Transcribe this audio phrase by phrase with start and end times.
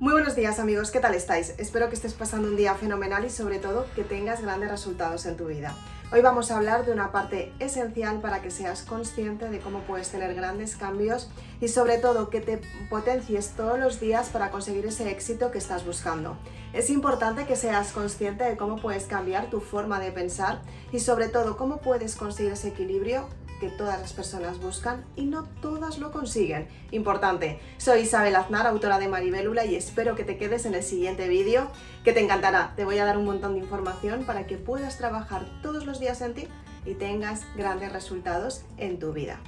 [0.00, 1.54] buenos días amigos, ¿qué tal estáis?
[1.58, 5.36] Espero que estés pasando un día fenomenal y sobre todo que tengas grandes resultados en
[5.36, 5.76] tu vida.
[6.10, 10.08] Hoy vamos a hablar de una parte esencial para que seas consciente de cómo puedes
[10.08, 11.30] tener grandes cambios
[11.60, 15.84] y sobre todo que te potencies todos los días para conseguir ese éxito que estás
[15.84, 16.38] buscando.
[16.72, 20.62] Es importante que seas consciente de cómo puedes cambiar tu forma de pensar
[20.92, 23.28] y sobre todo cómo puedes conseguir ese equilibrio
[23.60, 26.66] que todas las personas buscan y no todas lo consiguen.
[26.90, 31.28] Importante, soy Isabel Aznar, autora de Maribélula y espero que te quedes en el siguiente
[31.28, 31.70] vídeo,
[32.02, 32.72] que te encantará.
[32.74, 36.20] Te voy a dar un montón de información para que puedas trabajar todos los días
[36.22, 36.48] en ti
[36.86, 39.38] y tengas grandes resultados en tu vida.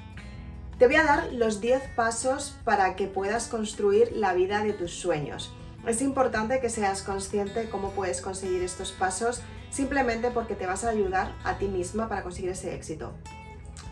[0.79, 4.93] Te voy a dar los 10 pasos para que puedas construir la vida de tus
[4.93, 5.52] sueños.
[5.87, 10.91] Es importante que seas consciente cómo puedes conseguir estos pasos simplemente porque te vas a
[10.91, 13.13] ayudar a ti misma para conseguir ese éxito.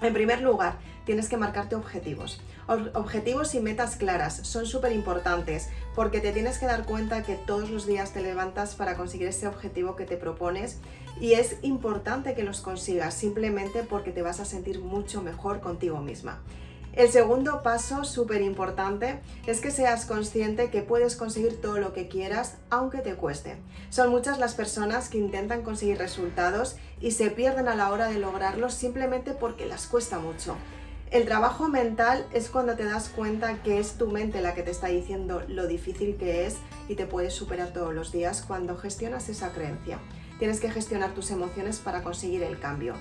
[0.02, 2.40] En primer lugar, tienes que marcarte objetivos.
[2.94, 7.68] Objetivos y metas claras son súper importantes porque te tienes que dar cuenta que todos
[7.68, 10.78] los días te levantas para conseguir ese objetivo que te propones
[11.20, 16.00] y es importante que los consigas simplemente porque te vas a sentir mucho mejor contigo
[16.00, 16.40] misma.
[16.92, 22.08] El segundo paso, súper importante, es que seas consciente que puedes conseguir todo lo que
[22.08, 23.56] quieras, aunque te cueste.
[23.90, 28.18] Son muchas las personas que intentan conseguir resultados y se pierden a la hora de
[28.18, 30.56] lograrlos simplemente porque las cuesta mucho.
[31.12, 34.70] El trabajo mental es cuando te das cuenta que es tu mente la que te
[34.70, 36.56] está diciendo lo difícil que es
[36.88, 39.98] y te puedes superar todos los días cuando gestionas esa creencia.
[40.38, 42.94] Tienes que gestionar tus emociones para conseguir el cambio.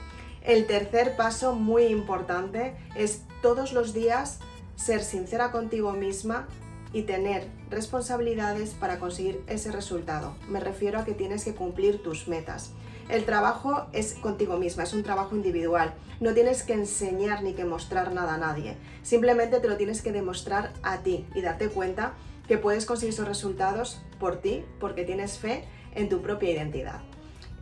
[0.50, 4.40] El tercer paso muy importante es todos los días
[4.76, 6.48] ser sincera contigo misma
[6.92, 10.34] y tener responsabilidades para conseguir ese resultado.
[10.50, 12.72] Me refiero a que tienes que cumplir tus metas.
[13.10, 15.94] El trabajo es contigo misma, es un trabajo individual.
[16.20, 18.76] No tienes que enseñar ni que mostrar nada a nadie.
[19.04, 22.14] Simplemente te lo tienes que demostrar a ti y darte cuenta
[22.48, 27.02] que puedes conseguir esos resultados por ti porque tienes fe en tu propia identidad.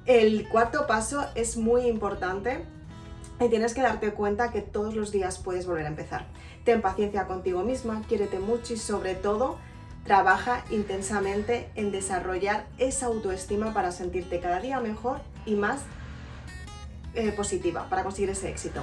[0.05, 2.63] El cuarto paso es muy importante
[3.39, 6.25] y tienes que darte cuenta que todos los días puedes volver a empezar.
[6.63, 9.57] Ten paciencia contigo misma, quiérete mucho y sobre todo
[10.05, 15.81] trabaja intensamente en desarrollar esa autoestima para sentirte cada día mejor y más
[17.13, 18.81] eh, positiva para conseguir ese éxito.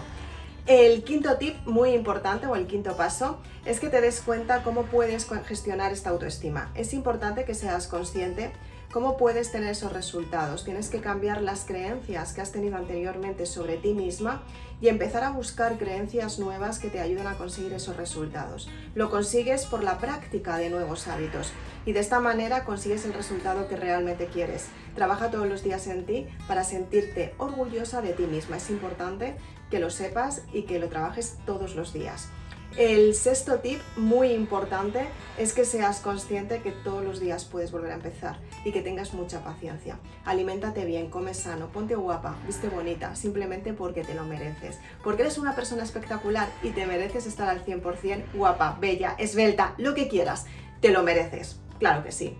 [0.67, 4.85] El quinto tip muy importante o el quinto paso es que te des cuenta cómo
[4.85, 6.71] puedes gestionar esta autoestima.
[6.75, 8.51] Es importante que seas consciente
[8.95, 10.63] ¿Cómo puedes tener esos resultados?
[10.63, 14.45] Tienes que cambiar las creencias que has tenido anteriormente sobre ti misma
[14.81, 18.69] y empezar a buscar creencias nuevas que te ayuden a conseguir esos resultados.
[18.95, 21.51] Lo consigues por la práctica de nuevos hábitos
[21.85, 24.67] y de esta manera consigues el resultado que realmente quieres.
[24.95, 28.59] Trabaja todos los días en ti para sentirte orgullosa de ti misma.
[28.59, 29.35] Es importante
[29.73, 32.29] que lo sepas y que lo trabajes todos los días.
[32.77, 35.07] El sexto tip, muy importante,
[35.39, 39.15] es que seas consciente que todos los días puedes volver a empezar y que tengas
[39.15, 40.01] mucha paciencia.
[40.25, 44.81] Aliméntate bien, come sano, ponte guapa, viste bonita, simplemente porque te lo mereces.
[45.05, 49.95] Porque eres una persona espectacular y te mereces estar al 100% guapa, bella, esbelta, lo
[49.95, 50.47] que quieras,
[50.81, 51.61] te lo mereces.
[51.79, 52.37] Claro que sí.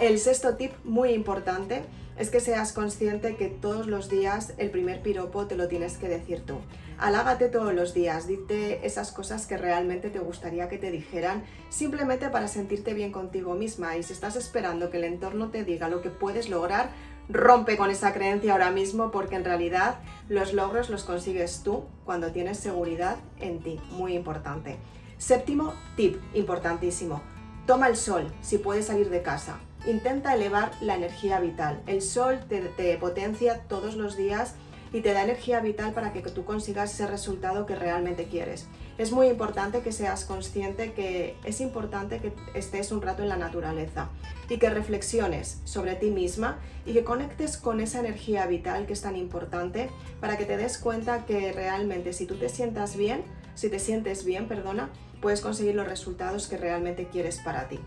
[0.00, 1.84] El sexto tip, muy importante,
[2.18, 6.08] es que seas consciente que todos los días el primer piropo te lo tienes que
[6.08, 6.58] decir tú.
[6.98, 12.30] Alágate todos los días, dite esas cosas que realmente te gustaría que te dijeran, simplemente
[12.30, 13.96] para sentirte bien contigo misma.
[13.96, 16.90] Y si estás esperando que el entorno te diga lo que puedes lograr,
[17.28, 19.98] rompe con esa creencia ahora mismo porque en realidad
[20.28, 23.78] los logros los consigues tú cuando tienes seguridad en ti.
[23.90, 24.76] Muy importante.
[25.18, 27.20] Séptimo tip, importantísimo.
[27.66, 31.80] Toma el sol si puedes salir de casa intenta elevar la energía vital.
[31.86, 34.54] El sol te, potencia todos los días
[34.92, 38.66] y te da energía vital para que tú consigas ese resultado que realmente quieres.
[38.98, 43.36] Es muy importante que seas consciente que es importante que estés un rato en la
[43.36, 44.08] naturaleza
[44.48, 49.02] y que reflexiones sobre ti misma y que conectes con esa energía vital que es
[49.02, 49.90] tan importante
[50.20, 53.22] para que te des cuenta que realmente si tú te sientas bien,
[53.54, 54.90] si te sientes bien, perdona,
[55.20, 57.80] puedes conseguir los resultados que realmente quieres para ti.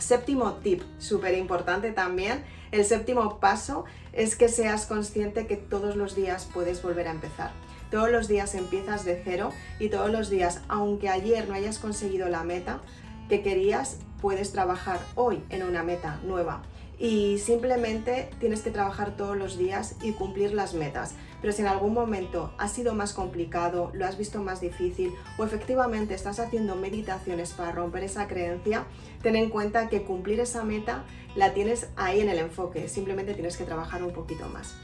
[0.00, 2.42] Séptimo tip, súper importante también,
[2.72, 7.50] el séptimo paso es que seas consciente que todos los días puedes volver a empezar.
[7.90, 12.28] Todos los días empiezas de cero y todos los días, aunque ayer no hayas conseguido
[12.28, 12.80] la meta
[13.28, 16.62] que querías, puedes trabajar hoy en una meta nueva
[17.00, 21.14] y simplemente tienes que trabajar todos los días y cumplir las metas.
[21.40, 25.44] Pero si en algún momento ha sido más complicado, lo has visto más difícil o
[25.44, 28.84] efectivamente estás haciendo meditaciones para romper esa creencia,
[29.22, 31.04] ten en cuenta que cumplir esa meta
[31.34, 34.74] la tienes ahí en el enfoque, simplemente tienes que trabajar un poquito más.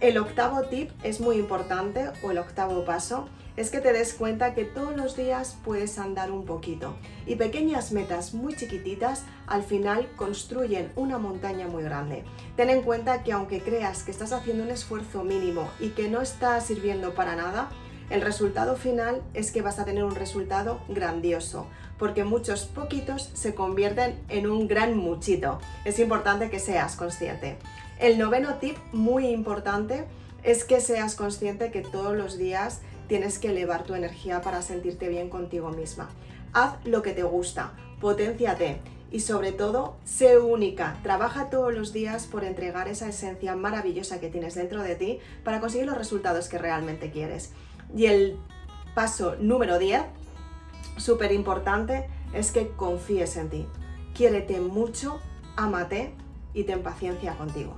[0.00, 4.54] El octavo tip es muy importante, o el octavo paso, es que te des cuenta
[4.54, 6.94] que todos los días puedes andar un poquito
[7.26, 12.22] y pequeñas metas muy chiquititas al final construyen una montaña muy grande.
[12.54, 16.20] Ten en cuenta que aunque creas que estás haciendo un esfuerzo mínimo y que no
[16.20, 17.68] está sirviendo para nada,
[18.08, 21.66] el resultado final es que vas a tener un resultado grandioso,
[21.98, 25.58] porque muchos poquitos se convierten en un gran muchito.
[25.84, 27.58] Es importante que seas consciente.
[27.98, 30.04] El noveno tip, muy importante,
[30.44, 35.08] es que seas consciente que todos los días tienes que elevar tu energía para sentirte
[35.08, 36.08] bien contigo misma.
[36.52, 38.80] Haz lo que te gusta, potenciate
[39.10, 40.98] y sobre todo, sé única.
[41.02, 45.58] Trabaja todos los días por entregar esa esencia maravillosa que tienes dentro de ti para
[45.58, 47.52] conseguir los resultados que realmente quieres.
[47.96, 48.38] Y el
[48.94, 50.02] paso número 10,
[50.98, 53.66] súper importante, es que confíes en ti.
[54.14, 55.20] Quiérete mucho,
[55.56, 56.14] ámate
[56.54, 57.76] y ten paciencia contigo.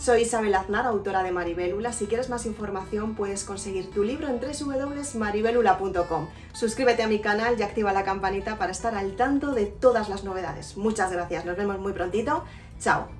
[0.00, 1.92] Soy Isabel Aznar, autora de Maribélula.
[1.92, 6.28] Si quieres más información puedes conseguir tu libro en www.maribelula.com.
[6.54, 10.24] Suscríbete a mi canal y activa la campanita para estar al tanto de todas las
[10.24, 10.78] novedades.
[10.78, 12.44] Muchas gracias, nos vemos muy prontito.
[12.80, 13.19] Chao.